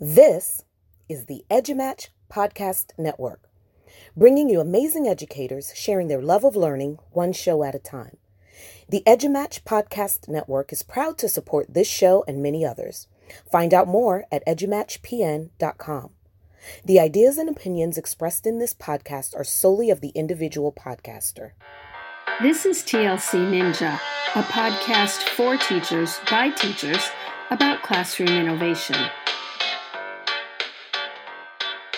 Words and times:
This 0.00 0.64
is 1.08 1.26
the 1.26 1.44
EduMatch 1.50 2.08
Podcast 2.30 2.92
Network, 2.98 3.48
bringing 4.16 4.48
you 4.48 4.60
amazing 4.60 5.08
educators 5.08 5.72
sharing 5.74 6.08
their 6.08 6.22
love 6.22 6.44
of 6.44 6.56
learning 6.56 6.98
one 7.12 7.32
show 7.32 7.62
at 7.64 7.74
a 7.74 7.78
time. 7.78 8.16
The 8.88 9.02
EduMatch 9.06 9.62
Podcast 9.64 10.28
Network 10.28 10.72
is 10.72 10.82
proud 10.82 11.18
to 11.18 11.28
support 11.28 11.72
this 11.72 11.88
show 11.88 12.24
and 12.26 12.42
many 12.42 12.64
others. 12.64 13.06
Find 13.50 13.74
out 13.74 13.88
more 13.88 14.24
at 14.32 14.46
edumatchpn.com. 14.46 16.10
The 16.84 17.00
ideas 17.00 17.38
and 17.38 17.48
opinions 17.48 17.96
expressed 17.96 18.46
in 18.46 18.58
this 18.58 18.74
podcast 18.74 19.36
are 19.36 19.44
solely 19.44 19.90
of 19.90 20.00
the 20.00 20.10
individual 20.10 20.72
podcaster. 20.72 21.52
This 22.42 22.66
is 22.66 22.82
TLC 22.82 23.38
Ninja, 23.50 23.98
a 24.34 24.42
podcast 24.42 25.28
for 25.30 25.56
teachers 25.56 26.18
by 26.30 26.50
teachers 26.50 27.10
about 27.50 27.82
classroom 27.82 28.28
innovation 28.28 28.96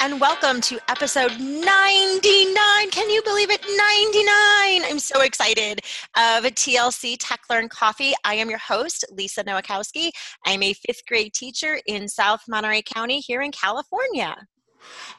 and 0.03 0.19
welcome 0.19 0.63
to 0.63 0.79
episode 0.89 1.31
99. 1.39 1.67
Can 2.91 3.11
you 3.11 3.23
believe 3.23 3.51
it? 3.51 3.61
99. 3.61 4.91
I'm 4.91 4.99
so 4.99 5.21
excited 5.21 5.81
of 6.17 6.45
TLC 6.45 7.17
Tech 7.19 7.41
Learn 7.51 7.69
Coffee. 7.69 8.15
I 8.25 8.35
am 8.37 8.49
your 8.49 8.59
host, 8.59 9.05
Lisa 9.11 9.45
Nowakowski. 9.45 10.11
I'm 10.47 10.63
a 10.63 10.73
fifth 10.73 11.05
grade 11.07 11.35
teacher 11.35 11.81
in 11.87 12.09
South 12.09 12.41
Monterey 12.49 12.81
County 12.81 13.21
here 13.21 13.43
in 13.43 13.53
California. 13.53 14.35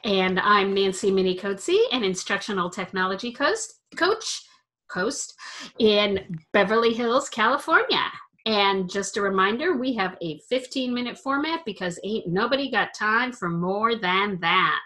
And 0.04 0.40
I'm 0.40 0.74
Nancy 0.74 1.12
Minicozzi, 1.12 1.78
an 1.92 2.04
instructional 2.04 2.72
technology 2.72 3.32
coach, 3.32 3.60
coach, 3.96 4.42
coast 4.90 5.36
in 5.78 6.40
Beverly 6.54 6.94
Hills, 6.94 7.30
California. 7.30 8.12
And 8.46 8.90
just 8.90 9.18
a 9.18 9.22
reminder, 9.22 9.78
we 9.78 9.94
have 9.94 10.18
a 10.22 10.40
15 10.50 10.94
minute 10.94 11.18
format 11.18 11.64
because 11.66 12.00
ain't 12.04 12.28
nobody 12.28 12.72
got 12.72 12.94
time 12.94 13.32
for 13.32 13.50
more 13.50 13.96
than 13.96 14.40
that. 14.42 14.80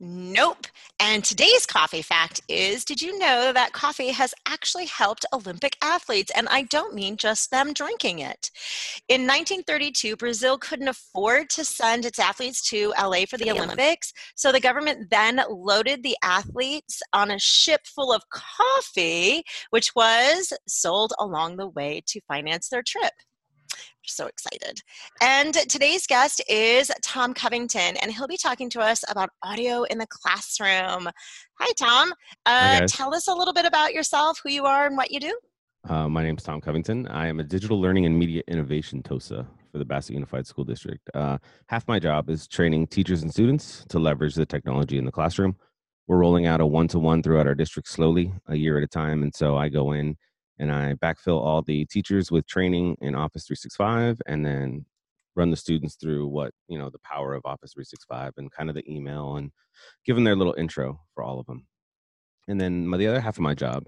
Nope. 0.00 0.66
And 0.98 1.22
today's 1.22 1.66
coffee 1.66 2.02
fact 2.02 2.40
is 2.48 2.84
Did 2.84 3.00
you 3.00 3.16
know 3.16 3.52
that 3.52 3.72
coffee 3.72 4.08
has 4.08 4.34
actually 4.46 4.86
helped 4.86 5.24
Olympic 5.32 5.76
athletes? 5.82 6.32
And 6.34 6.48
I 6.48 6.62
don't 6.62 6.94
mean 6.94 7.16
just 7.16 7.50
them 7.52 7.72
drinking 7.72 8.18
it. 8.18 8.50
In 9.08 9.22
1932, 9.22 10.16
Brazil 10.16 10.58
couldn't 10.58 10.88
afford 10.88 11.48
to 11.50 11.64
send 11.64 12.04
its 12.04 12.18
athletes 12.18 12.68
to 12.70 12.92
LA 13.00 13.24
for 13.28 13.38
the 13.38 13.52
Olympics. 13.52 14.12
So 14.34 14.50
the 14.50 14.60
government 14.60 15.10
then 15.10 15.40
loaded 15.48 16.02
the 16.02 16.16
athletes 16.22 17.00
on 17.12 17.30
a 17.30 17.38
ship 17.38 17.82
full 17.86 18.12
of 18.12 18.22
coffee, 18.30 19.44
which 19.70 19.94
was 19.94 20.52
sold 20.66 21.12
along 21.20 21.56
the 21.56 21.68
way 21.68 22.02
to 22.08 22.20
finance 22.28 22.68
their 22.68 22.82
trip 22.82 23.12
so 24.06 24.26
excited. 24.26 24.80
And 25.20 25.54
today's 25.68 26.06
guest 26.06 26.42
is 26.48 26.90
Tom 27.02 27.34
Covington, 27.34 27.96
and 27.96 28.12
he'll 28.12 28.26
be 28.26 28.36
talking 28.36 28.70
to 28.70 28.80
us 28.80 29.04
about 29.08 29.30
audio 29.42 29.84
in 29.84 29.98
the 29.98 30.06
classroom. 30.08 31.08
Hi, 31.58 31.72
Tom. 31.78 32.12
Uh, 32.46 32.80
Hi 32.80 32.86
tell 32.86 33.14
us 33.14 33.28
a 33.28 33.34
little 33.34 33.54
bit 33.54 33.64
about 33.64 33.92
yourself, 33.92 34.40
who 34.42 34.50
you 34.50 34.64
are, 34.64 34.86
and 34.86 34.96
what 34.96 35.10
you 35.10 35.20
do. 35.20 35.38
Uh, 35.88 36.08
my 36.08 36.22
name 36.22 36.36
is 36.36 36.42
Tom 36.42 36.60
Covington. 36.60 37.06
I 37.08 37.26
am 37.26 37.40
a 37.40 37.44
digital 37.44 37.80
learning 37.80 38.06
and 38.06 38.18
media 38.18 38.42
innovation 38.48 39.02
TOSA 39.02 39.46
for 39.70 39.78
the 39.78 39.84
Bassett 39.84 40.14
Unified 40.14 40.46
School 40.46 40.64
District. 40.64 41.10
Uh, 41.12 41.36
half 41.68 41.86
my 41.86 41.98
job 41.98 42.30
is 42.30 42.48
training 42.48 42.86
teachers 42.86 43.22
and 43.22 43.30
students 43.30 43.84
to 43.90 43.98
leverage 43.98 44.34
the 44.34 44.46
technology 44.46 44.96
in 44.96 45.04
the 45.04 45.12
classroom. 45.12 45.56
We're 46.06 46.18
rolling 46.18 46.46
out 46.46 46.60
a 46.60 46.66
one 46.66 46.88
to 46.88 46.98
one 46.98 47.22
throughout 47.22 47.46
our 47.46 47.54
district 47.54 47.88
slowly, 47.88 48.32
a 48.46 48.56
year 48.56 48.78
at 48.78 48.84
a 48.84 48.88
time. 48.88 49.22
And 49.22 49.34
so 49.34 49.56
I 49.56 49.68
go 49.68 49.92
in 49.92 50.16
and 50.58 50.72
I 50.72 50.94
backfill 50.94 51.40
all 51.40 51.62
the 51.62 51.84
teachers 51.86 52.30
with 52.30 52.46
training 52.46 52.96
in 53.00 53.14
Office 53.14 53.46
365 53.46 54.20
and 54.26 54.44
then 54.44 54.86
run 55.36 55.50
the 55.50 55.56
students 55.56 55.96
through 55.96 56.28
what, 56.28 56.52
you 56.68 56.78
know, 56.78 56.90
the 56.90 56.98
power 57.00 57.34
of 57.34 57.44
Office 57.44 57.72
365 57.72 58.34
and 58.36 58.52
kind 58.52 58.68
of 58.68 58.76
the 58.76 58.88
email 58.90 59.36
and 59.36 59.50
give 60.04 60.14
them 60.14 60.24
their 60.24 60.36
little 60.36 60.54
intro 60.56 61.00
for 61.14 61.24
all 61.24 61.40
of 61.40 61.46
them. 61.46 61.66
And 62.46 62.60
then 62.60 62.86
my, 62.86 62.96
the 62.96 63.08
other 63.08 63.20
half 63.20 63.36
of 63.36 63.42
my 63.42 63.54
job 63.54 63.84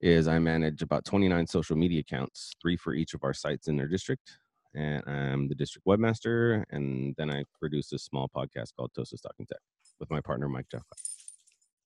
is 0.00 0.28
I 0.28 0.38
manage 0.38 0.82
about 0.82 1.04
29 1.04 1.46
social 1.46 1.76
media 1.76 2.00
accounts, 2.00 2.52
three 2.62 2.76
for 2.76 2.94
each 2.94 3.14
of 3.14 3.24
our 3.24 3.34
sites 3.34 3.66
in 3.66 3.76
their 3.76 3.88
district. 3.88 4.38
And 4.74 5.02
I'm 5.06 5.48
the 5.48 5.54
district 5.54 5.86
webmaster. 5.86 6.62
And 6.70 7.14
then 7.16 7.30
I 7.30 7.44
produce 7.58 7.92
a 7.92 7.98
small 7.98 8.30
podcast 8.34 8.74
called 8.76 8.92
Tosa 8.94 9.16
Talking 9.16 9.46
Tech 9.46 9.58
with 9.98 10.10
my 10.10 10.20
partner, 10.20 10.48
Mike 10.48 10.66
Jeff. 10.70 10.84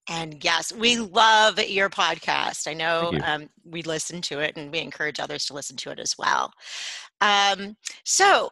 And 0.08 0.42
yes, 0.42 0.72
we 0.72 0.96
love 0.96 1.58
your 1.60 1.88
podcast. 1.88 2.66
I 2.66 2.74
know 2.74 3.12
um, 3.24 3.48
we 3.64 3.82
listen 3.82 4.20
to 4.22 4.40
it 4.40 4.56
and 4.56 4.72
we 4.72 4.80
encourage 4.80 5.20
others 5.20 5.46
to 5.46 5.54
listen 5.54 5.76
to 5.78 5.90
it 5.90 5.98
as 5.98 6.16
well. 6.18 6.52
Um, 7.20 7.76
so, 8.04 8.50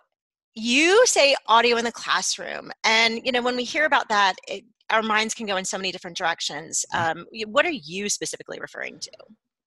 you 0.55 1.07
say 1.07 1.37
audio 1.47 1.77
in 1.77 1.85
the 1.85 1.93
classroom. 1.93 2.73
And, 2.85 3.21
you 3.25 3.33
know, 3.33 3.43
when 3.43 3.57
we 3.57 3.65
hear 3.65 3.85
about 3.85 4.09
that, 4.09 4.35
it, 4.49 4.65
our 4.91 5.03
minds 5.03 5.35
can 5.35 5.47
go 5.47 5.57
in 5.57 5.65
so 5.65 5.79
many 5.79 5.93
different 5.93 6.17
directions. 6.17 6.85
Mm-hmm. 6.93 7.21
Um, 7.21 7.27
what 7.53 7.65
are 7.67 7.71
you 7.71 8.09
specifically 8.09 8.59
referring 8.61 8.99
to? 8.99 9.11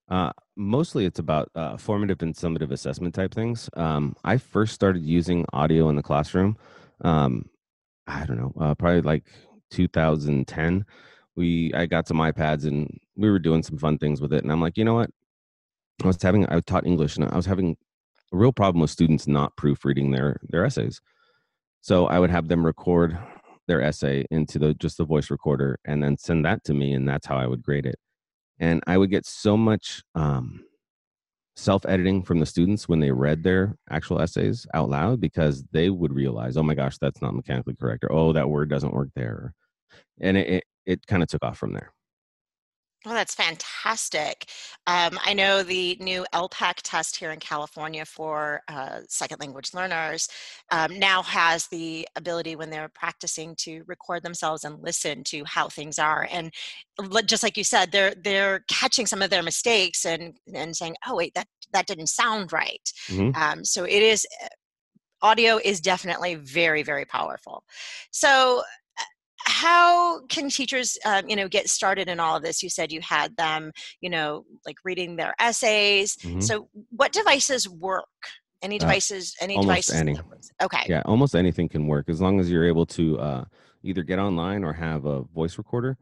Uh, 0.09 0.31
mostly 0.57 1.05
it's 1.05 1.19
about 1.19 1.49
uh, 1.55 1.77
formative 1.77 2.21
and 2.21 2.35
summative 2.35 2.71
assessment 2.71 3.15
type 3.15 3.33
things. 3.33 3.69
Um, 3.75 4.15
I 4.23 4.37
first 4.37 4.73
started 4.73 5.01
using 5.03 5.45
audio 5.53 5.89
in 5.89 5.95
the 5.95 6.03
classroom, 6.03 6.57
um, 7.01 7.49
I 8.05 8.25
don't 8.25 8.37
know, 8.37 8.53
uh, 8.59 8.75
probably 8.75 9.01
like 9.01 9.23
2010 9.71 10.85
we 11.35 11.73
I 11.73 11.85
got 11.85 12.07
some 12.07 12.17
iPads 12.17 12.65
and 12.65 12.99
we 13.15 13.29
were 13.29 13.39
doing 13.39 13.63
some 13.63 13.77
fun 13.77 13.97
things 13.97 14.21
with 14.21 14.33
it. 14.33 14.43
And 14.43 14.51
I'm 14.51 14.61
like, 14.61 14.77
you 14.77 14.85
know 14.85 14.95
what? 14.95 15.09
I 16.03 16.07
was 16.07 16.21
having 16.21 16.45
I 16.49 16.59
taught 16.61 16.87
English 16.87 17.15
and 17.15 17.25
I 17.25 17.35
was 17.35 17.45
having 17.45 17.75
a 18.31 18.37
real 18.37 18.53
problem 18.53 18.81
with 18.81 18.91
students 18.91 19.27
not 19.27 19.55
proofreading 19.57 20.11
their 20.11 20.37
their 20.49 20.65
essays. 20.65 21.01
So 21.81 22.07
I 22.07 22.19
would 22.19 22.29
have 22.29 22.47
them 22.47 22.65
record 22.65 23.17
their 23.67 23.81
essay 23.81 24.25
into 24.29 24.59
the 24.59 24.73
just 24.73 24.97
the 24.97 25.05
voice 25.05 25.29
recorder 25.29 25.79
and 25.85 26.03
then 26.03 26.17
send 26.17 26.45
that 26.45 26.63
to 26.65 26.73
me 26.73 26.93
and 26.93 27.07
that's 27.07 27.27
how 27.27 27.37
I 27.37 27.47
would 27.47 27.63
grade 27.63 27.85
it. 27.85 27.95
And 28.59 28.83
I 28.87 28.97
would 28.97 29.09
get 29.09 29.25
so 29.25 29.57
much 29.57 30.03
um, 30.15 30.63
self 31.55 31.85
editing 31.85 32.23
from 32.23 32.39
the 32.39 32.45
students 32.45 32.87
when 32.87 32.99
they 32.99 33.11
read 33.11 33.43
their 33.43 33.75
actual 33.89 34.21
essays 34.21 34.65
out 34.73 34.89
loud 34.89 35.19
because 35.19 35.63
they 35.71 35.89
would 35.89 36.13
realize, 36.13 36.57
oh 36.57 36.63
my 36.63 36.75
gosh, 36.75 36.97
that's 36.97 37.21
not 37.21 37.35
mechanically 37.35 37.75
correct, 37.79 38.03
or 38.03 38.11
oh, 38.11 38.33
that 38.33 38.49
word 38.49 38.69
doesn't 38.69 38.93
work 38.93 39.09
there. 39.15 39.53
And 40.19 40.37
it, 40.37 40.47
it 40.47 40.63
kind 41.07 41.23
of 41.23 41.29
took 41.29 41.43
off 41.43 41.57
from 41.57 41.73
there. 41.73 41.91
Well, 43.05 43.15
that's 43.15 43.35
fantastic. 43.35 44.49
Um, 44.87 45.19
I 45.21 45.33
know 45.33 45.61
the 45.61 45.97
new 45.99 46.25
ELPAC 46.33 46.75
test 46.83 47.17
here 47.17 47.31
in 47.31 47.39
California 47.39 48.05
for 48.05 48.61
uh, 48.69 48.99
second 49.09 49.41
language 49.41 49.73
learners 49.73 50.29
um, 50.71 50.97
now 50.97 51.21
has 51.23 51.67
the 51.67 52.07
ability 52.15 52.55
when 52.55 52.69
they're 52.69 52.91
practicing 52.93 53.55
to 53.57 53.83
record 53.87 54.23
themselves 54.23 54.63
and 54.63 54.81
listen 54.81 55.23
to 55.25 55.43
how 55.45 55.67
things 55.67 55.99
are. 55.99 56.27
And 56.31 56.53
just 57.25 57.43
like 57.43 57.57
you 57.57 57.65
said, 57.65 57.91
they're 57.91 58.13
they're 58.23 58.63
catching 58.69 59.05
some 59.05 59.21
of 59.21 59.29
their 59.29 59.43
mistakes 59.43 60.05
and 60.05 60.37
and 60.53 60.75
saying, 60.75 60.95
"Oh, 61.05 61.15
wait, 61.15 61.33
that 61.35 61.47
that 61.73 61.87
didn't 61.87 62.07
sound 62.07 62.53
right." 62.53 62.89
Mm-hmm. 63.07 63.41
Um, 63.41 63.65
so 63.65 63.83
it 63.83 64.01
is 64.01 64.25
uh, 64.43 64.47
audio 65.21 65.59
is 65.63 65.81
definitely 65.81 66.35
very 66.35 66.83
very 66.83 67.05
powerful. 67.05 67.63
So 68.11 68.63
how 69.45 70.21
can 70.27 70.49
teachers 70.49 70.97
um, 71.05 71.27
you 71.27 71.35
know 71.35 71.47
get 71.47 71.69
started 71.69 72.07
in 72.07 72.19
all 72.19 72.35
of 72.35 72.43
this? 72.43 72.63
You 72.63 72.69
said 72.69 72.91
you 72.91 73.01
had 73.01 73.35
them 73.37 73.71
you 74.01 74.09
know 74.09 74.45
like 74.65 74.77
reading 74.83 75.15
their 75.15 75.33
essays. 75.39 76.15
Mm-hmm. 76.17 76.41
so 76.41 76.69
what 76.89 77.11
devices 77.11 77.67
work? 77.69 78.05
Any 78.61 78.77
devices 78.77 79.35
uh, 79.41 79.45
any 79.45 79.59
devices 79.59 79.95
any. 79.95 80.17
okay. 80.61 80.85
Yeah 80.87 81.01
almost 81.05 81.35
anything 81.35 81.67
can 81.67 81.87
work 81.87 82.09
as 82.09 82.21
long 82.21 82.39
as 82.39 82.49
you're 82.49 82.67
able 82.67 82.85
to 82.87 83.19
uh, 83.19 83.43
either 83.83 84.03
get 84.03 84.19
online 84.19 84.63
or 84.63 84.73
have 84.73 85.05
a 85.05 85.23
voice 85.23 85.57
recorder. 85.57 85.97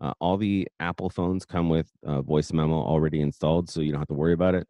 Uh, 0.00 0.12
all 0.20 0.36
the 0.36 0.68
apple 0.80 1.08
phones 1.08 1.44
come 1.44 1.68
with 1.68 1.90
voice 2.02 2.52
memo 2.52 2.76
already 2.76 3.20
installed 3.20 3.70
so 3.70 3.80
you 3.80 3.92
don't 3.92 4.00
have 4.00 4.08
to 4.08 4.14
worry 4.14 4.32
about 4.32 4.54
it. 4.54 4.66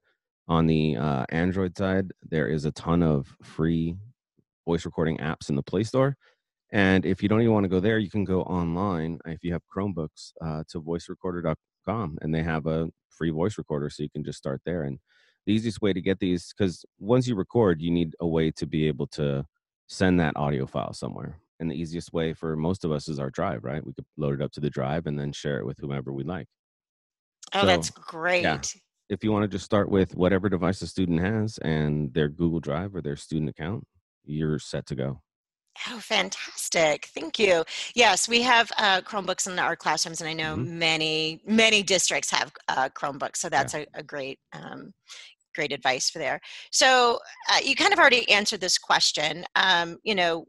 On 0.49 0.67
the 0.67 0.97
uh, 0.97 1.25
android 1.31 1.77
side 1.77 2.13
there 2.23 2.49
is 2.49 2.65
a 2.65 2.73
ton 2.73 3.03
of 3.03 3.37
free 3.43 3.97
voice 4.67 4.85
recording 4.85 5.19
apps 5.19 5.49
in 5.49 5.55
the 5.55 5.63
play 5.63 5.85
store 5.85 6.17
and 6.72 7.07
if 7.07 7.22
you 7.22 7.28
don't 7.28 7.41
even 7.41 7.53
want 7.53 7.65
to 7.65 7.68
go 7.68 7.80
there, 7.80 7.98
you 7.98 8.10
can 8.10 8.24
go 8.24 8.42
online 8.42 9.18
if 9.27 9.45
you 9.45 9.53
have 9.53 9.63
Chromebooks 9.74 10.33
uh, 10.45 10.65
to 10.68 10.80
voicerecorder.com 10.80 12.18
and 12.21 12.34
they 12.34 12.42
have 12.42 12.66
a 12.66 12.89
free 13.09 13.30
voice 13.30 13.59
recorder 13.59 13.89
so 13.89 14.03
you 14.03 14.10
can 14.10 14.24
just 14.24 14.39
start 14.39 14.60
there. 14.65 14.83
And 14.83 14.98
the 15.47 15.53
easiest 15.53 15.80
way 15.80 15.92
to 15.92 16.01
get 16.01 16.18
these, 16.18 16.53
because 16.57 16.84
once 16.98 17.28
you 17.28 17.36
record, 17.36 17.80
you 17.80 17.91
need 17.91 18.15
a 18.21 18.27
way 18.27 18.51
to 18.53 18.66
be 18.66 18.89
able 18.89 19.07
to 19.09 19.47
send 19.86 20.18
that 20.18 20.36
audio 20.36 20.66
file 20.66 20.92
somewhere. 20.92 21.39
And 21.60 21.71
the 21.71 21.80
easiest 21.80 22.13
way 22.13 22.34
for 22.34 22.57
most 22.57 22.84
of 22.84 22.92
us 22.92 23.09
is 23.09 23.19
our 23.19 23.30
drive, 23.30 23.65
right? 23.65 23.84
We 23.84 23.95
could 23.95 24.04
load 24.16 24.41
it 24.41 24.45
up 24.45 24.53
to 24.53 24.60
the 24.60 24.69
drive 24.69 25.07
and 25.07 25.19
then 25.19 25.33
share 25.33 25.59
it 25.59 25.66
with 25.66 25.78
whomever 25.78 26.12
we 26.12 26.24
like. 26.24 26.48
Oh, 27.54 27.60
so, 27.60 27.66
that's 27.66 27.91
great. 27.91 28.42
Yeah, 28.42 28.60
if 29.09 29.22
you 29.22 29.30
want 29.33 29.45
to 29.45 29.48
just 29.48 29.65
start 29.65 29.89
with 29.89 30.16
whatever 30.16 30.48
device 30.48 30.80
the 30.80 30.86
student 30.86 31.21
has 31.21 31.59
and 31.59 32.12
their 32.12 32.28
Google 32.28 32.60
Drive 32.60 32.95
or 32.95 33.01
their 33.01 33.16
student 33.16 33.48
account, 33.48 33.84
you're 34.24 34.59
set 34.59 34.86
to 34.86 34.97
go. 34.97 35.22
Oh, 35.91 35.99
fantastic. 35.99 37.09
Thank 37.15 37.39
you. 37.39 37.65
Yes, 37.95 38.28
we 38.28 38.43
have 38.43 38.71
uh, 38.78 39.01
Chromebooks 39.01 39.51
in 39.51 39.59
our 39.59 39.77
classrooms, 39.77 40.21
and 40.21 40.28
I 40.28 40.33
know 40.33 40.57
mm-hmm. 40.57 40.78
many, 40.78 41.41
many 41.47 41.83
districts 41.83 42.31
have 42.31 42.53
uh, 42.69 42.89
Chromebooks. 42.89 43.37
So 43.37 43.49
that's 43.49 43.75
yeah. 43.75 43.84
a, 43.95 44.01
a, 44.01 44.03
great, 44.03 44.39
um, 44.53 44.93
great 45.55 45.73
advice 45.73 46.11
for 46.11 46.19
there. 46.19 46.41
So 46.71 47.19
uh, 47.53 47.59
you 47.63 47.75
kind 47.75 47.93
of 47.93 47.99
already 47.99 48.28
answered 48.31 48.61
this 48.61 48.78
question. 48.78 49.45
Um, 49.55 49.99
you 50.05 50.15
know, 50.15 50.47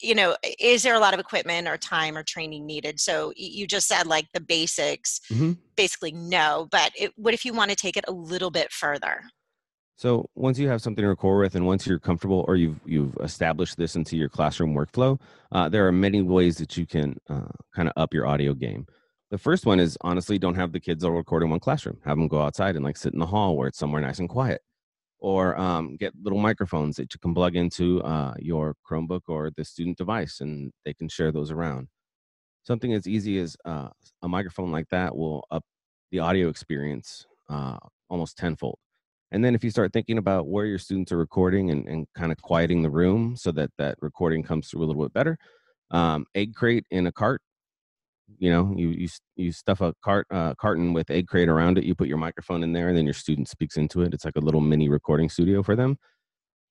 you 0.00 0.14
know 0.14 0.36
is 0.58 0.82
there 0.82 0.94
a 0.94 0.98
lot 0.98 1.14
of 1.14 1.20
equipment 1.20 1.68
or 1.68 1.76
time 1.76 2.16
or 2.16 2.22
training 2.22 2.66
needed 2.66 2.98
so 2.98 3.32
you 3.36 3.66
just 3.66 3.86
said 3.86 4.06
like 4.06 4.26
the 4.34 4.40
basics 4.40 5.20
mm-hmm. 5.30 5.52
basically 5.76 6.12
no 6.12 6.66
but 6.70 6.90
it, 6.98 7.12
what 7.16 7.32
if 7.32 7.44
you 7.44 7.52
want 7.52 7.70
to 7.70 7.76
take 7.76 7.96
it 7.96 8.04
a 8.08 8.12
little 8.12 8.50
bit 8.50 8.72
further 8.72 9.22
so 9.96 10.28
once 10.34 10.58
you 10.58 10.68
have 10.68 10.82
something 10.82 11.02
to 11.02 11.08
record 11.08 11.40
with, 11.40 11.54
and 11.54 11.66
once 11.66 11.86
you're 11.86 12.00
comfortable, 12.00 12.44
or 12.48 12.56
you've 12.56 12.80
you've 12.84 13.16
established 13.22 13.76
this 13.76 13.94
into 13.94 14.16
your 14.16 14.28
classroom 14.28 14.74
workflow, 14.74 15.20
uh, 15.52 15.68
there 15.68 15.86
are 15.86 15.92
many 15.92 16.20
ways 16.20 16.56
that 16.58 16.76
you 16.76 16.84
can 16.86 17.16
uh, 17.30 17.52
kind 17.74 17.88
of 17.88 17.92
up 17.96 18.12
your 18.12 18.26
audio 18.26 18.54
game. 18.54 18.86
The 19.30 19.38
first 19.38 19.66
one 19.66 19.78
is 19.78 19.96
honestly, 20.00 20.38
don't 20.38 20.56
have 20.56 20.72
the 20.72 20.80
kids 20.80 21.04
all 21.04 21.12
record 21.12 21.42
in 21.44 21.50
one 21.50 21.60
classroom. 21.60 22.00
Have 22.04 22.18
them 22.18 22.28
go 22.28 22.42
outside 22.42 22.74
and 22.74 22.84
like 22.84 22.96
sit 22.96 23.12
in 23.12 23.20
the 23.20 23.26
hall 23.26 23.56
where 23.56 23.68
it's 23.68 23.78
somewhere 23.78 24.02
nice 24.02 24.18
and 24.18 24.28
quiet, 24.28 24.62
or 25.20 25.56
um, 25.60 25.96
get 25.96 26.12
little 26.20 26.40
microphones 26.40 26.96
that 26.96 27.14
you 27.14 27.20
can 27.20 27.32
plug 27.32 27.54
into 27.54 28.02
uh, 28.02 28.34
your 28.38 28.74
Chromebook 28.88 29.22
or 29.28 29.52
the 29.56 29.64
student 29.64 29.96
device, 29.96 30.40
and 30.40 30.72
they 30.84 30.94
can 30.94 31.08
share 31.08 31.30
those 31.30 31.52
around. 31.52 31.88
Something 32.64 32.94
as 32.94 33.06
easy 33.06 33.38
as 33.38 33.56
uh, 33.64 33.90
a 34.22 34.28
microphone 34.28 34.72
like 34.72 34.88
that 34.90 35.16
will 35.16 35.46
up 35.52 35.62
the 36.10 36.18
audio 36.18 36.48
experience 36.48 37.26
uh, 37.48 37.76
almost 38.08 38.36
tenfold 38.38 38.78
and 39.34 39.44
then 39.44 39.56
if 39.56 39.64
you 39.64 39.70
start 39.70 39.92
thinking 39.92 40.16
about 40.16 40.46
where 40.46 40.64
your 40.64 40.78
students 40.78 41.10
are 41.10 41.16
recording 41.16 41.72
and, 41.72 41.88
and 41.88 42.06
kind 42.14 42.30
of 42.30 42.40
quieting 42.40 42.82
the 42.82 42.88
room 42.88 43.34
so 43.36 43.50
that 43.50 43.68
that 43.78 43.98
recording 44.00 44.44
comes 44.44 44.68
through 44.68 44.84
a 44.84 44.86
little 44.86 45.02
bit 45.02 45.12
better, 45.12 45.36
um, 45.90 46.24
egg 46.36 46.54
crate 46.54 46.86
in 46.92 47.08
a 47.08 47.12
cart. 47.12 47.42
You 48.38 48.50
know, 48.50 48.72
you 48.76 48.90
you 48.90 49.08
you 49.34 49.50
stuff 49.50 49.80
a 49.80 49.92
cart 50.04 50.28
uh, 50.30 50.54
carton 50.54 50.92
with 50.92 51.10
egg 51.10 51.26
crate 51.26 51.48
around 51.48 51.78
it. 51.78 51.84
You 51.84 51.96
put 51.96 52.06
your 52.06 52.16
microphone 52.16 52.62
in 52.62 52.72
there, 52.72 52.88
and 52.88 52.96
then 52.96 53.04
your 53.04 53.12
student 53.12 53.48
speaks 53.48 53.76
into 53.76 54.02
it. 54.02 54.14
It's 54.14 54.24
like 54.24 54.36
a 54.36 54.40
little 54.40 54.60
mini 54.60 54.88
recording 54.88 55.28
studio 55.28 55.64
for 55.64 55.74
them. 55.74 55.98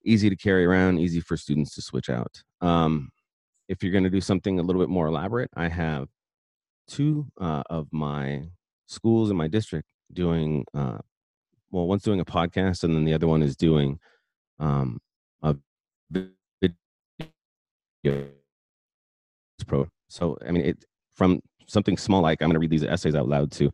Easy 0.05 0.29
to 0.29 0.35
carry 0.37 0.63
around, 0.63 0.99
easy 0.99 1.19
for 1.19 1.35
students 1.35 1.75
to 1.75 1.81
switch 1.81 2.09
out. 2.09 2.41
Um, 2.61 3.09
if 3.67 3.83
you're 3.83 3.91
going 3.91 4.05
to 4.05 4.09
do 4.09 4.21
something 4.21 4.59
a 4.59 4.63
little 4.63 4.81
bit 4.81 4.89
more 4.89 5.07
elaborate, 5.07 5.49
I 5.53 5.67
have 5.67 6.07
two 6.87 7.27
uh, 7.41 7.63
of 7.69 7.87
my 7.91 8.43
schools 8.87 9.29
in 9.29 9.35
my 9.35 9.49
district 9.49 9.89
doing 10.13 10.65
uh, 10.73 10.99
well, 11.73 11.87
one's 11.87 12.03
doing 12.03 12.19
a 12.19 12.25
podcast, 12.25 12.83
and 12.83 12.95
then 12.95 13.03
the 13.03 13.13
other 13.13 13.27
one 13.27 13.41
is 13.41 13.57
doing 13.57 13.99
um, 14.59 14.99
a 15.41 15.55
video 16.11 16.29
pro. 19.65 19.87
So, 20.07 20.37
I 20.47 20.51
mean, 20.51 20.63
it 20.63 20.85
from 21.15 21.41
something 21.67 21.97
small 21.97 22.21
like 22.21 22.41
I'm 22.41 22.49
going 22.49 22.53
to 22.53 22.59
read 22.59 22.69
these 22.69 22.83
essays 22.83 23.15
out 23.15 23.27
loud 23.27 23.51
to 23.53 23.71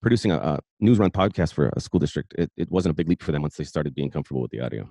producing 0.00 0.32
a, 0.32 0.36
a 0.36 0.58
news 0.80 0.98
run 0.98 1.10
podcast 1.10 1.52
for 1.52 1.70
a 1.76 1.80
school 1.80 2.00
district. 2.00 2.34
It, 2.38 2.50
it 2.56 2.70
wasn't 2.70 2.92
a 2.92 2.94
big 2.94 3.08
leap 3.08 3.22
for 3.22 3.32
them 3.32 3.42
once 3.42 3.56
they 3.56 3.64
started 3.64 3.94
being 3.94 4.10
comfortable 4.10 4.40
with 4.40 4.50
the 4.50 4.60
audio. 4.60 4.88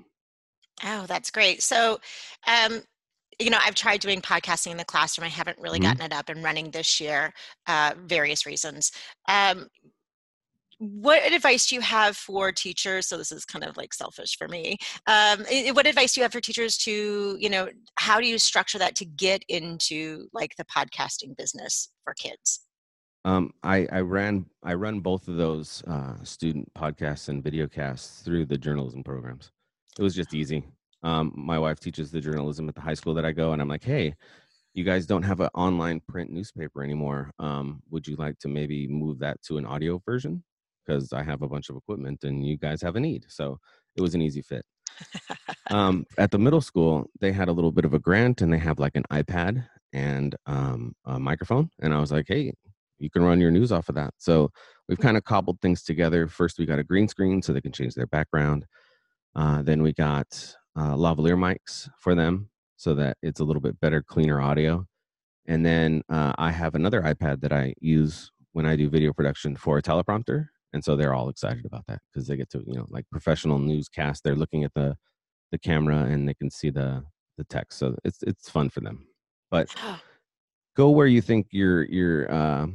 Oh, 0.84 1.06
that's 1.08 1.32
great. 1.32 1.64
So, 1.64 2.00
um, 2.48 2.84
you 3.40 3.50
know, 3.50 3.60
I've 3.64 3.76
tried 3.76 4.02
doing 4.02 4.22
podcasting 4.22 4.72
in 4.72 4.78
the 4.78 4.86
classroom. 4.86 5.26
I 5.26 5.30
haven't 5.30 5.58
really 5.60 5.80
mm-hmm. 5.80 5.90
gotten 5.90 6.06
it 6.06 6.14
up 6.14 6.30
and 6.30 6.44
running 6.44 6.72
this 6.72 7.00
year, 7.00 7.34
uh, 7.68 7.94
various 8.06 8.46
reasons. 8.46 8.92
Um, 9.28 9.68
what 10.80 11.24
advice 11.32 11.68
do 11.68 11.76
you 11.76 11.82
have 11.82 12.16
for 12.16 12.52
teachers 12.52 13.08
so 13.08 13.18
this 13.18 13.32
is 13.32 13.46
kind 13.46 13.64
of 13.64 13.78
like 13.78 13.94
selfish 13.94 14.38
for 14.38 14.48
me 14.48 14.78
um, 15.08 15.44
what 15.74 15.88
advice 15.88 16.14
do 16.14 16.22
you 16.22 16.24
have 16.24 16.32
for 16.32 16.42
teachers 16.42 16.78
to 16.78 17.38
you 17.40 17.50
know 17.50 17.68
how 17.96 18.20
do 18.20 18.28
you 18.28 18.38
structure 18.38 18.78
that 18.78 18.96
to 18.96 19.06
get 19.06 19.44
into 19.50 20.28
like 20.34 20.56
the 20.58 20.66
podcasting 20.66 21.36
business 21.38 21.90
for 22.04 22.14
kids 22.14 22.62
um, 23.26 23.54
I, 23.64 23.88
I 23.92 24.02
ran 24.02 24.46
I 24.64 24.74
run 24.74 25.00
both 25.00 25.28
of 25.28 25.38
those 25.38 25.82
uh, 25.88 26.22
student 26.24 26.72
podcasts 26.74 27.30
and 27.30 27.44
videocasts 27.44 28.22
through 28.24 28.46
the 28.46 28.58
journalism 28.58 29.04
programs. 29.04 29.52
It 29.98 30.04
was 30.04 30.16
just 30.16 30.34
easy. 30.34 30.66
Um, 31.04 31.32
my 31.36 31.60
wife 31.60 31.80
teaches 31.80 32.12
the 32.12 32.20
journalism 32.20 32.68
at 32.68 32.76
the 32.76 32.82
high 32.82 32.94
school 32.94 33.14
that 33.14 33.26
I 33.26 33.32
go, 33.32 33.54
and 33.54 33.62
I'm 33.62 33.68
like, 33.68 33.84
hey, 33.84 34.16
you 34.74 34.84
guys 34.84 35.06
don't 35.06 35.24
have 35.24 35.40
an 35.40 35.50
online 35.54 36.02
print 36.08 36.32
newspaper 36.32 36.84
anymore. 36.84 37.32
Um, 37.40 37.82
would 37.92 38.08
you 38.08 38.16
like 38.16 38.40
to 38.40 38.48
maybe 38.48 38.88
move 38.88 39.20
that 39.20 39.42
to 39.44 39.58
an 39.58 39.66
audio 39.66 40.02
version? 40.06 40.44
Because 40.86 41.14
I 41.14 41.24
have 41.24 41.42
a 41.42 41.48
bunch 41.48 41.70
of 41.70 41.76
equipment 41.76 42.24
and 42.24 42.46
you 42.46 42.58
guys 42.58 42.82
have 42.82 42.96
a 42.96 43.00
need. 43.00 43.26
So 43.30 43.60
it 43.96 44.02
was 44.02 44.16
an 44.16 44.22
easy 44.22 44.42
fit. 44.42 44.66
um, 45.72 46.06
at 46.18 46.32
the 46.32 46.40
middle 46.40 46.62
school, 46.62 47.10
they 47.20 47.32
had 47.32 47.48
a 47.48 47.52
little 47.54 47.72
bit 47.72 47.86
of 47.86 47.94
a 47.94 48.00
grant 48.00 48.42
and 48.42 48.52
they 48.52 48.58
have 48.58 48.80
like 48.80 48.96
an 48.96 49.04
iPad 49.12 49.66
and 49.92 50.36
um, 50.46 50.94
a 51.06 51.20
microphone. 51.20 51.70
And 51.82 51.94
I 51.94 52.00
was 52.00 52.12
like, 52.12 52.26
hey, 52.28 52.54
you 53.00 53.10
can 53.10 53.24
run 53.24 53.42
your 53.42 53.52
news 53.52 53.72
off 53.72 53.90
of 53.90 53.96
that. 53.96 54.14
So 54.18 54.52
we've 54.88 55.00
kind 55.00 55.18
of 55.18 55.24
cobbled 55.24 55.60
things 55.62 55.84
together. 55.84 56.28
First, 56.28 56.60
we 56.60 56.66
got 56.66 56.80
a 56.80 56.84
green 56.84 57.08
screen 57.08 57.42
so 57.42 57.54
they 57.54 57.62
can 57.62 57.72
change 57.72 57.96
their 57.96 58.08
background. 58.08 58.66
Uh, 59.36 59.62
then 59.62 59.82
we 59.82 59.94
got 59.94 60.56
uh, 60.76 60.94
lavalier 60.94 61.38
mics 61.38 61.90
for 62.00 62.16
them 62.16 62.50
so 62.78 62.94
that 62.96 63.18
it's 63.22 63.40
a 63.40 63.44
little 63.44 63.62
bit 63.62 63.80
better, 63.80 64.02
cleaner 64.02 64.42
audio. 64.42 64.86
And 65.46 65.66
then 65.66 66.02
uh, 66.10 66.34
I 66.38 66.52
have 66.52 66.76
another 66.76 67.02
iPad 67.02 67.42
that 67.42 67.52
I 67.52 67.74
use 67.80 68.32
when 68.54 68.66
I 68.66 68.76
do 68.76 68.90
video 68.90 69.12
production 69.14 69.56
for 69.56 69.78
a 69.78 69.82
teleprompter 69.82 70.48
and 70.74 70.84
so 70.84 70.96
they're 70.96 71.14
all 71.14 71.30
excited 71.30 71.66
about 71.66 71.86
that 71.88 72.00
because 72.12 72.28
they 72.28 72.36
get 72.36 72.50
to 72.50 72.64
you 72.66 72.76
know 72.76 72.86
like 72.90 73.06
professional 73.12 73.60
newscast 73.60 74.24
they're 74.24 74.36
looking 74.36 74.64
at 74.64 74.74
the 74.74 74.96
the 75.52 75.60
camera 75.60 75.98
and 75.98 76.28
they 76.28 76.34
can 76.34 76.50
see 76.50 76.70
the 76.70 77.04
the 77.38 77.44
text 77.46 77.80
so 77.80 77.96
it's 78.04 78.22
it's 78.24 78.50
fun 78.50 78.70
for 78.70 78.82
them. 78.82 79.08
But 79.52 79.74
go 80.76 80.90
where 80.90 81.08
you 81.08 81.22
think 81.22 81.48
you're 81.52 81.84
you're 81.86 82.32
uh, 82.32 82.68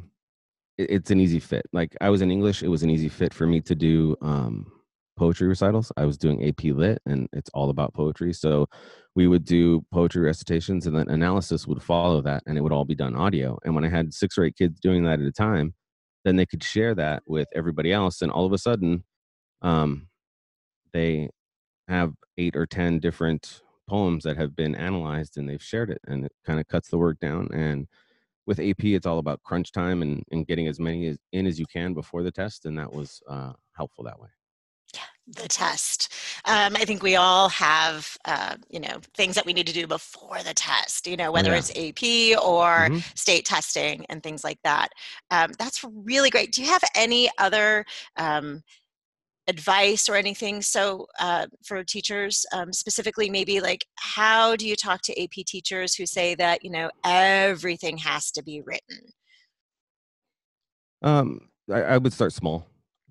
it, 0.78 0.90
it's 0.90 1.10
an 1.10 1.20
easy 1.20 1.40
fit. 1.40 1.66
Like 1.72 1.96
i 2.00 2.08
was 2.08 2.22
in 2.22 2.30
english 2.30 2.62
it 2.62 2.68
was 2.68 2.82
an 2.82 2.90
easy 2.90 3.08
fit 3.08 3.34
for 3.34 3.46
me 3.46 3.60
to 3.62 3.74
do 3.74 4.16
um 4.22 4.70
poetry 5.16 5.48
recitals. 5.48 5.90
I 5.96 6.04
was 6.04 6.16
doing 6.16 6.44
ap 6.46 6.62
lit 6.62 7.02
and 7.04 7.28
it's 7.32 7.50
all 7.52 7.70
about 7.70 7.94
poetry 7.94 8.32
so 8.32 8.66
we 9.16 9.26
would 9.26 9.44
do 9.44 9.84
poetry 9.92 10.22
recitations 10.22 10.86
and 10.86 10.96
then 10.96 11.08
analysis 11.08 11.66
would 11.66 11.82
follow 11.82 12.20
that 12.22 12.44
and 12.46 12.56
it 12.56 12.60
would 12.60 12.72
all 12.72 12.84
be 12.84 12.94
done 12.94 13.16
audio. 13.16 13.58
And 13.64 13.74
when 13.74 13.84
i 13.84 13.88
had 13.88 14.14
six 14.14 14.38
or 14.38 14.44
eight 14.44 14.56
kids 14.56 14.78
doing 14.80 15.04
that 15.04 15.20
at 15.20 15.26
a 15.26 15.32
time 15.32 15.74
then 16.24 16.36
they 16.36 16.46
could 16.46 16.62
share 16.62 16.94
that 16.94 17.22
with 17.26 17.48
everybody 17.54 17.92
else 17.92 18.22
and 18.22 18.30
all 18.30 18.46
of 18.46 18.52
a 18.52 18.58
sudden 18.58 19.04
um, 19.62 20.08
they 20.92 21.28
have 21.88 22.12
eight 22.36 22.56
or 22.56 22.66
ten 22.66 22.98
different 22.98 23.62
poems 23.88 24.24
that 24.24 24.36
have 24.36 24.54
been 24.54 24.74
analyzed 24.74 25.38
and 25.38 25.48
they've 25.48 25.62
shared 25.62 25.90
it 25.90 26.00
and 26.06 26.26
it 26.26 26.32
kind 26.44 26.60
of 26.60 26.68
cuts 26.68 26.88
the 26.88 26.98
work 26.98 27.18
down 27.20 27.48
and 27.52 27.86
with 28.46 28.60
ap 28.60 28.84
it's 28.84 29.06
all 29.06 29.18
about 29.18 29.42
crunch 29.42 29.72
time 29.72 30.02
and, 30.02 30.22
and 30.30 30.46
getting 30.46 30.68
as 30.68 30.78
many 30.78 31.06
as, 31.06 31.18
in 31.32 31.46
as 31.46 31.58
you 31.58 31.66
can 31.66 31.94
before 31.94 32.22
the 32.22 32.30
test 32.30 32.66
and 32.66 32.78
that 32.78 32.92
was 32.92 33.22
uh, 33.28 33.52
helpful 33.72 34.04
that 34.04 34.20
way 34.20 34.28
the 35.34 35.48
test. 35.48 36.12
Um, 36.44 36.74
I 36.76 36.84
think 36.84 37.02
we 37.02 37.16
all 37.16 37.48
have, 37.50 38.16
uh, 38.24 38.56
you 38.70 38.80
know, 38.80 39.00
things 39.14 39.34
that 39.34 39.44
we 39.44 39.52
need 39.52 39.66
to 39.66 39.72
do 39.72 39.86
before 39.86 40.42
the 40.42 40.54
test. 40.54 41.06
You 41.06 41.16
know, 41.16 41.30
whether 41.30 41.50
yeah. 41.50 41.58
it's 41.58 41.70
AP 41.70 42.42
or 42.42 42.88
mm-hmm. 42.88 42.98
state 43.14 43.44
testing 43.44 44.06
and 44.08 44.22
things 44.22 44.44
like 44.44 44.58
that. 44.64 44.88
Um, 45.30 45.52
that's 45.58 45.84
really 45.84 46.30
great. 46.30 46.52
Do 46.52 46.62
you 46.62 46.68
have 46.68 46.82
any 46.94 47.30
other 47.38 47.84
um, 48.16 48.62
advice 49.46 50.08
or 50.08 50.14
anything? 50.14 50.62
So 50.62 51.06
uh, 51.20 51.46
for 51.64 51.84
teachers, 51.84 52.46
um, 52.52 52.72
specifically, 52.72 53.28
maybe 53.28 53.60
like 53.60 53.84
how 53.96 54.56
do 54.56 54.66
you 54.66 54.76
talk 54.76 55.02
to 55.02 55.22
AP 55.22 55.44
teachers 55.46 55.94
who 55.94 56.06
say 56.06 56.34
that 56.36 56.64
you 56.64 56.70
know 56.70 56.90
everything 57.04 57.98
has 57.98 58.30
to 58.32 58.42
be 58.42 58.62
written? 58.62 59.12
Um, 61.02 61.48
I, 61.70 61.82
I 61.82 61.98
would 61.98 62.12
start 62.12 62.32
small 62.32 62.66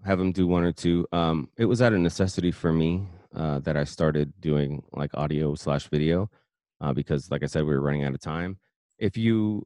have 0.08 0.20
them 0.20 0.32
do 0.32 0.48
one 0.48 0.64
or 0.64 0.72
two. 0.72 1.06
Um, 1.12 1.50
it 1.58 1.66
was 1.66 1.82
out 1.82 1.92
of 1.92 2.00
necessity 2.00 2.50
for 2.50 2.72
me 2.72 3.06
uh, 3.36 3.60
that 3.60 3.76
I 3.76 3.84
started 3.84 4.32
doing 4.40 4.82
like 4.94 5.12
audio 5.14 5.54
slash 5.54 5.90
video 5.90 6.30
uh, 6.80 6.94
because, 6.94 7.30
like 7.30 7.44
I 7.44 7.48
said, 7.48 7.64
we 7.66 7.76
were 7.76 7.82
running 7.82 8.06
out 8.06 8.14
of 8.14 8.22
time. 8.22 8.58
If 8.98 9.18
you 9.18 9.64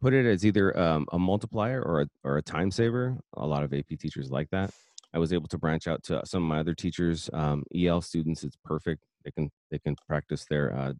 put 0.00 0.14
it 0.14 0.26
as 0.26 0.46
either 0.46 0.78
um, 0.78 1.06
a 1.10 1.18
multiplier 1.18 1.82
or 1.82 2.02
a, 2.02 2.06
or 2.22 2.36
a 2.36 2.42
time 2.42 2.70
saver, 2.70 3.18
a 3.36 3.44
lot 3.44 3.64
of 3.64 3.74
AP 3.74 3.98
teachers 3.98 4.30
like 4.30 4.48
that. 4.50 4.70
I 5.12 5.18
was 5.18 5.32
able 5.32 5.48
to 5.48 5.58
branch 5.58 5.88
out 5.88 6.04
to 6.04 6.22
some 6.24 6.44
of 6.44 6.48
my 6.48 6.60
other 6.60 6.74
teachers. 6.74 7.28
Um, 7.32 7.64
EL 7.74 8.00
students, 8.00 8.44
it's 8.44 8.56
perfect. 8.64 9.02
They 9.24 9.32
can 9.32 9.50
they 9.72 9.80
can 9.80 9.96
practice 10.06 10.44
their 10.48 10.72
uh, 10.72 10.92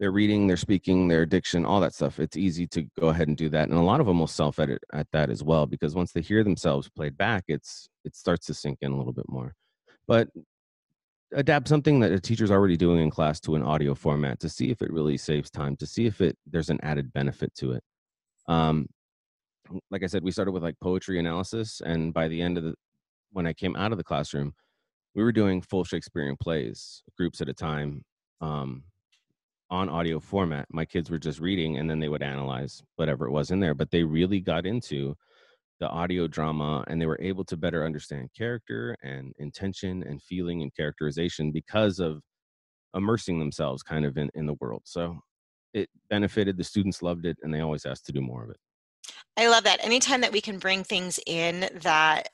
their 0.00 0.10
reading, 0.10 0.46
their 0.46 0.56
speaking, 0.56 1.08
their 1.08 1.26
diction, 1.26 1.66
all 1.66 1.78
that 1.80 1.94
stuff. 1.94 2.18
It's 2.18 2.36
easy 2.36 2.66
to 2.68 2.82
go 2.98 3.08
ahead 3.08 3.28
and 3.28 3.36
do 3.36 3.50
that, 3.50 3.68
and 3.68 3.78
a 3.78 3.82
lot 3.82 4.00
of 4.00 4.06
them 4.06 4.18
will 4.18 4.26
self-edit 4.26 4.82
at 4.94 5.06
that 5.12 5.28
as 5.30 5.44
well 5.44 5.66
because 5.66 5.94
once 5.94 6.10
they 6.10 6.22
hear 6.22 6.42
themselves 6.42 6.88
played 6.88 7.16
back, 7.18 7.44
it's 7.48 7.88
it 8.04 8.16
starts 8.16 8.46
to 8.46 8.54
sink 8.54 8.78
in 8.80 8.92
a 8.92 8.96
little 8.96 9.12
bit 9.12 9.28
more. 9.28 9.54
But 10.08 10.28
adapt 11.34 11.68
something 11.68 12.00
that 12.00 12.12
a 12.12 12.18
teacher's 12.18 12.50
already 12.50 12.76
doing 12.76 13.00
in 13.00 13.10
class 13.10 13.38
to 13.40 13.54
an 13.54 13.62
audio 13.62 13.94
format 13.94 14.40
to 14.40 14.48
see 14.48 14.70
if 14.70 14.82
it 14.82 14.92
really 14.92 15.16
saves 15.16 15.50
time, 15.50 15.76
to 15.76 15.86
see 15.86 16.06
if 16.06 16.20
it 16.22 16.36
there's 16.46 16.70
an 16.70 16.80
added 16.82 17.12
benefit 17.12 17.54
to 17.56 17.72
it. 17.72 17.84
Um, 18.48 18.88
like 19.90 20.02
I 20.02 20.06
said, 20.06 20.24
we 20.24 20.32
started 20.32 20.52
with 20.52 20.62
like 20.62 20.80
poetry 20.80 21.18
analysis, 21.18 21.82
and 21.84 22.14
by 22.14 22.26
the 22.26 22.40
end 22.40 22.56
of 22.56 22.64
the 22.64 22.74
when 23.32 23.46
I 23.46 23.52
came 23.52 23.76
out 23.76 23.92
of 23.92 23.98
the 23.98 24.04
classroom, 24.04 24.54
we 25.14 25.22
were 25.22 25.30
doing 25.30 25.60
full 25.60 25.84
Shakespearean 25.84 26.36
plays, 26.40 27.02
groups 27.18 27.42
at 27.42 27.50
a 27.50 27.54
time. 27.54 28.02
Um, 28.40 28.84
on 29.70 29.88
audio 29.88 30.20
format. 30.20 30.66
My 30.70 30.84
kids 30.84 31.10
were 31.10 31.18
just 31.18 31.40
reading 31.40 31.78
and 31.78 31.88
then 31.88 32.00
they 32.00 32.08
would 32.08 32.22
analyze 32.22 32.82
whatever 32.96 33.26
it 33.26 33.32
was 33.32 33.50
in 33.50 33.60
there, 33.60 33.74
but 33.74 33.90
they 33.90 34.02
really 34.02 34.40
got 34.40 34.66
into 34.66 35.14
the 35.78 35.88
audio 35.88 36.26
drama 36.26 36.84
and 36.88 37.00
they 37.00 37.06
were 37.06 37.20
able 37.20 37.44
to 37.44 37.56
better 37.56 37.84
understand 37.84 38.28
character 38.36 38.96
and 39.02 39.32
intention 39.38 40.02
and 40.02 40.22
feeling 40.22 40.62
and 40.62 40.74
characterization 40.74 41.52
because 41.52 41.98
of 41.98 42.20
immersing 42.94 43.38
themselves 43.38 43.82
kind 43.82 44.04
of 44.04 44.18
in, 44.18 44.28
in 44.34 44.46
the 44.46 44.56
world. 44.60 44.82
So 44.84 45.18
it 45.72 45.88
benefited 46.10 46.56
the 46.56 46.64
students 46.64 47.02
loved 47.02 47.24
it 47.24 47.36
and 47.42 47.54
they 47.54 47.60
always 47.60 47.86
asked 47.86 48.06
to 48.06 48.12
do 48.12 48.20
more 48.20 48.42
of 48.44 48.50
it 48.50 48.56
I 49.36 49.48
love 49.48 49.64
that. 49.64 49.82
Anytime 49.84 50.20
that 50.20 50.32
we 50.32 50.40
can 50.40 50.58
bring 50.58 50.84
things 50.84 51.18
in 51.26 51.68
that 51.82 52.28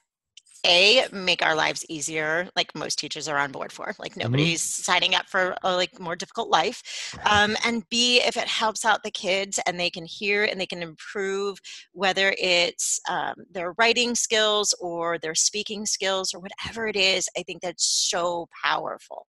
a 0.66 1.06
make 1.12 1.42
our 1.44 1.54
lives 1.54 1.84
easier 1.88 2.48
like 2.56 2.74
most 2.74 2.98
teachers 2.98 3.28
are 3.28 3.38
on 3.38 3.52
board 3.52 3.72
for 3.72 3.94
like 3.98 4.16
Mm-hmm. 4.22 4.22
nobody's 4.22 4.62
signing 4.62 5.14
up 5.14 5.26
for 5.28 5.56
a 5.64 5.74
like 5.76 5.98
more 6.00 6.16
difficult 6.16 6.48
life. 6.50 7.16
Um, 7.24 7.56
and 7.64 7.88
b 7.90 8.20
if 8.22 8.36
it 8.36 8.48
helps 8.48 8.84
out 8.84 9.02
the 9.02 9.10
kids 9.10 9.58
and 9.66 9.78
they 9.78 9.90
can 9.90 10.04
hear 10.04 10.44
and 10.44 10.60
they 10.60 10.66
can 10.66 10.82
improve 10.82 11.58
whether 11.92 12.34
it's 12.38 13.00
um, 13.08 13.34
their 13.50 13.74
writing 13.78 14.14
skills 14.14 14.74
or 14.80 15.18
their 15.18 15.34
speaking 15.34 15.86
skills 15.86 16.34
or 16.34 16.40
whatever 16.40 16.86
it 16.88 16.96
is 16.96 17.28
i 17.38 17.42
think 17.42 17.62
that's 17.62 17.84
so 17.86 18.48
powerful. 18.64 19.26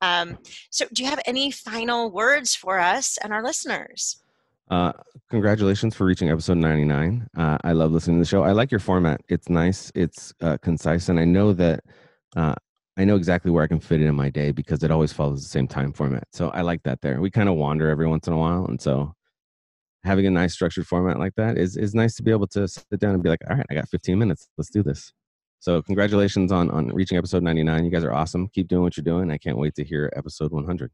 Um, 0.00 0.38
so 0.70 0.86
do 0.92 1.02
you 1.02 1.08
have 1.08 1.20
any 1.26 1.50
final 1.50 2.10
words 2.10 2.54
for 2.54 2.78
us 2.80 3.18
and 3.22 3.32
our 3.32 3.42
listeners 3.42 4.21
Uh, 4.72 4.90
congratulations 5.28 5.94
for 5.94 6.06
reaching 6.06 6.30
episode 6.30 6.56
99. 6.56 7.28
Uh, 7.36 7.58
I 7.62 7.72
love 7.72 7.92
listening 7.92 8.16
to 8.16 8.20
the 8.22 8.26
show. 8.26 8.42
I 8.42 8.52
like 8.52 8.70
your 8.70 8.80
format. 8.80 9.20
It's 9.28 9.50
nice, 9.50 9.92
it's 9.94 10.32
uh, 10.40 10.56
concise, 10.62 11.10
and 11.10 11.20
I 11.20 11.26
know 11.26 11.52
that 11.52 11.80
uh, 12.34 12.54
I 12.96 13.04
know 13.04 13.16
exactly 13.16 13.50
where 13.50 13.62
I 13.62 13.66
can 13.66 13.80
fit 13.80 14.00
it 14.00 14.06
in 14.06 14.14
my 14.14 14.30
day 14.30 14.50
because 14.50 14.82
it 14.82 14.90
always 14.90 15.12
follows 15.12 15.42
the 15.42 15.48
same 15.50 15.68
time 15.68 15.92
format. 15.92 16.24
So 16.32 16.48
I 16.48 16.62
like 16.62 16.82
that 16.84 17.02
there. 17.02 17.20
We 17.20 17.30
kind 17.30 17.50
of 17.50 17.56
wander 17.56 17.90
every 17.90 18.06
once 18.06 18.26
in 18.26 18.32
a 18.32 18.38
while. 18.38 18.64
And 18.64 18.80
so 18.80 19.12
having 20.04 20.26
a 20.26 20.30
nice 20.30 20.54
structured 20.54 20.86
format 20.86 21.18
like 21.18 21.34
that 21.34 21.58
is, 21.58 21.76
is 21.76 21.94
nice 21.94 22.14
to 22.14 22.22
be 22.22 22.30
able 22.30 22.46
to 22.46 22.66
sit 22.66 22.98
down 22.98 23.12
and 23.12 23.22
be 23.22 23.28
like, 23.28 23.42
all 23.50 23.56
right, 23.56 23.66
I 23.70 23.74
got 23.74 23.90
15 23.90 24.18
minutes. 24.18 24.48
Let's 24.56 24.70
do 24.70 24.82
this. 24.82 25.12
So 25.60 25.82
congratulations 25.82 26.50
on, 26.50 26.70
on 26.70 26.88
reaching 26.88 27.18
episode 27.18 27.42
99. 27.42 27.84
You 27.84 27.90
guys 27.90 28.04
are 28.04 28.14
awesome. 28.14 28.48
Keep 28.48 28.68
doing 28.68 28.82
what 28.82 28.96
you're 28.96 29.04
doing. 29.04 29.30
I 29.30 29.36
can't 29.36 29.58
wait 29.58 29.74
to 29.74 29.84
hear 29.84 30.10
episode 30.16 30.50
100. 30.50 30.90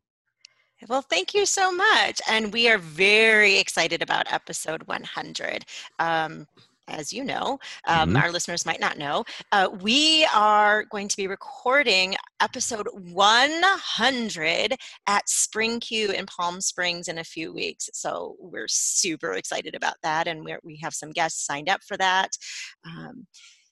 Well, 0.87 1.03
thank 1.03 1.35
you 1.35 1.45
so 1.45 1.73
much. 1.73 2.21
And 2.29 2.53
we 2.53 2.69
are 2.69 2.79
very 2.79 3.59
excited 3.59 4.01
about 4.03 4.33
episode 4.33 4.83
100. 4.87 5.65
Um, 5.99 6.47
as 6.87 7.13
you 7.13 7.23
know, 7.23 7.59
um, 7.87 8.15
Mhm. 8.15 8.23
our 8.23 8.31
listeners 8.33 8.65
might 8.65 8.81
not 8.81 8.97
know, 8.97 9.25
uh, 9.53 9.69
we 9.83 10.25
are 10.27 10.85
going 10.85 11.07
to 11.09 11.17
be 11.17 11.27
recording 11.27 12.17
episode 12.41 12.89
100 12.95 14.75
at 15.07 15.29
Spring 15.29 15.81
CUE 15.81 16.13
in 16.13 16.25
Palm 16.27 16.61
Springs 16.63 17.09
in 17.09 17.19
a 17.19 17.25
few 17.25 17.53
weeks. 17.53 17.91
So 17.93 18.37
we're 18.39 18.69
super 18.69 19.33
excited 19.35 19.75
about 19.75 19.97
that. 20.03 20.27
And 20.29 20.45
we're, 20.45 20.61
we 20.63 20.77
have 20.79 20.95
some 20.95 21.11
guests 21.11 21.45
signed 21.45 21.69
up 21.69 21.83
for 21.85 21.97
that. 21.99 22.31
Um, 22.85 23.27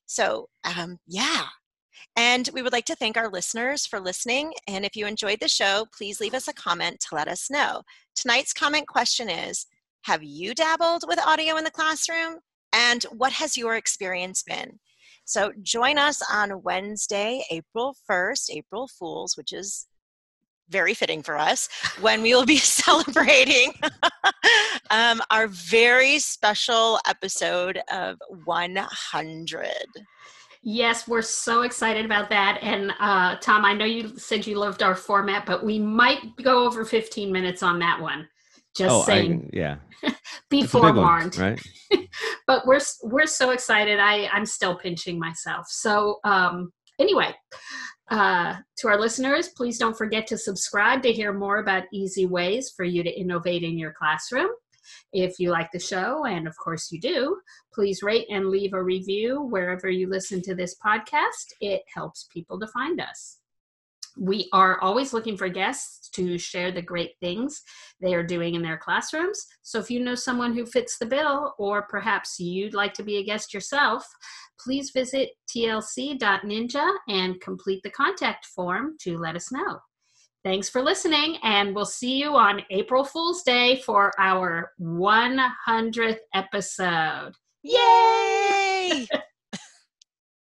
so, 0.04 0.48
um, 0.64 0.98
yeah, 1.06 1.46
and 2.14 2.48
we 2.52 2.62
would 2.62 2.72
like 2.72 2.84
to 2.86 2.94
thank 2.94 3.16
our 3.16 3.28
listeners 3.28 3.86
for 3.86 4.00
listening. 4.00 4.52
And 4.66 4.84
if 4.84 4.96
you 4.96 5.06
enjoyed 5.06 5.40
the 5.40 5.48
show, 5.48 5.86
please 5.96 6.20
leave 6.20 6.34
us 6.34 6.48
a 6.48 6.54
comment 6.54 7.00
to 7.00 7.14
let 7.14 7.28
us 7.28 7.50
know. 7.50 7.82
Tonight's 8.14 8.52
comment 8.52 8.86
question 8.86 9.28
is 9.28 9.66
Have 10.04 10.22
you 10.22 10.54
dabbled 10.54 11.04
with 11.06 11.18
audio 11.18 11.56
in 11.56 11.64
the 11.64 11.70
classroom? 11.70 12.38
And 12.72 13.02
what 13.04 13.32
has 13.32 13.56
your 13.56 13.76
experience 13.76 14.42
been? 14.42 14.78
So 15.24 15.52
join 15.60 15.98
us 15.98 16.22
on 16.32 16.62
Wednesday, 16.62 17.42
April 17.50 17.96
1st, 18.08 18.50
April 18.50 18.88
Fools, 18.88 19.36
which 19.36 19.52
is 19.52 19.86
very 20.68 20.94
fitting 20.94 21.22
for 21.22 21.36
us, 21.36 21.68
when 22.00 22.22
we 22.22 22.34
will 22.34 22.46
be 22.46 22.56
celebrating 22.56 23.72
um, 24.90 25.20
our 25.30 25.48
very 25.48 26.18
special 26.18 26.98
episode 27.06 27.80
of 27.92 28.18
100. 28.44 29.70
Yes, 30.68 31.06
we're 31.06 31.22
so 31.22 31.62
excited 31.62 32.04
about 32.04 32.28
that. 32.30 32.58
And 32.60 32.92
uh, 32.98 33.36
Tom, 33.36 33.64
I 33.64 33.72
know 33.72 33.84
you 33.84 34.18
said 34.18 34.44
you 34.44 34.58
loved 34.58 34.82
our 34.82 34.96
format, 34.96 35.46
but 35.46 35.64
we 35.64 35.78
might 35.78 36.34
go 36.42 36.66
over 36.66 36.84
15 36.84 37.30
minutes 37.30 37.62
on 37.62 37.78
that 37.78 38.00
one. 38.00 38.26
Just 38.76 38.92
oh, 38.92 39.02
saying, 39.04 39.48
I, 39.54 39.56
yeah. 39.56 39.76
be 40.50 40.62
one, 40.62 40.66
forewarned. 40.66 41.38
right? 41.38 41.60
But 42.48 42.66
we're 42.66 42.80
we're 43.02 43.26
so 43.26 43.50
excited. 43.50 43.98
I 44.00 44.28
I'm 44.32 44.46
still 44.46 44.76
pinching 44.76 45.18
myself. 45.18 45.66
So 45.68 46.18
um, 46.24 46.72
anyway, 46.98 47.34
uh, 48.10 48.56
to 48.78 48.88
our 48.88 49.00
listeners, 49.00 49.50
please 49.56 49.78
don't 49.78 49.96
forget 49.96 50.26
to 50.28 50.38
subscribe 50.38 51.02
to 51.02 51.12
hear 51.12 51.32
more 51.32 51.58
about 51.58 51.84
easy 51.92 52.26
ways 52.26 52.72
for 52.76 52.84
you 52.84 53.02
to 53.02 53.10
innovate 53.10 53.62
in 53.62 53.78
your 53.78 53.92
classroom. 53.92 54.48
If 55.12 55.38
you 55.38 55.50
like 55.50 55.70
the 55.72 55.78
show, 55.78 56.24
and 56.24 56.46
of 56.46 56.56
course 56.56 56.90
you 56.90 57.00
do, 57.00 57.38
please 57.72 58.02
rate 58.02 58.26
and 58.30 58.48
leave 58.48 58.72
a 58.72 58.82
review 58.82 59.42
wherever 59.42 59.88
you 59.88 60.08
listen 60.08 60.42
to 60.42 60.54
this 60.54 60.76
podcast. 60.84 61.52
It 61.60 61.82
helps 61.94 62.28
people 62.32 62.58
to 62.60 62.66
find 62.68 63.00
us. 63.00 63.38
We 64.18 64.48
are 64.52 64.80
always 64.80 65.12
looking 65.12 65.36
for 65.36 65.48
guests 65.48 66.08
to 66.10 66.38
share 66.38 66.72
the 66.72 66.80
great 66.80 67.12
things 67.20 67.62
they 68.00 68.14
are 68.14 68.22
doing 68.22 68.54
in 68.54 68.62
their 68.62 68.78
classrooms. 68.78 69.46
So 69.62 69.78
if 69.78 69.90
you 69.90 70.00
know 70.00 70.14
someone 70.14 70.54
who 70.54 70.64
fits 70.64 70.96
the 70.96 71.04
bill, 71.04 71.54
or 71.58 71.82
perhaps 71.82 72.40
you'd 72.40 72.72
like 72.72 72.94
to 72.94 73.02
be 73.02 73.18
a 73.18 73.24
guest 73.24 73.52
yourself, 73.52 74.06
please 74.58 74.90
visit 74.90 75.30
tlc.ninja 75.54 76.96
and 77.08 77.40
complete 77.42 77.82
the 77.82 77.90
contact 77.90 78.46
form 78.46 78.96
to 79.00 79.18
let 79.18 79.36
us 79.36 79.52
know. 79.52 79.80
Thanks 80.46 80.68
for 80.68 80.80
listening, 80.80 81.38
and 81.42 81.74
we'll 81.74 81.84
see 81.84 82.18
you 82.18 82.36
on 82.36 82.62
April 82.70 83.02
Fool's 83.02 83.42
Day 83.42 83.82
for 83.84 84.12
our 84.16 84.70
100th 84.80 86.18
episode. 86.34 87.32
Yay! 87.64 89.08